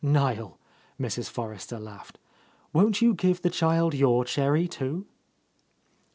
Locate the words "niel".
0.03-0.57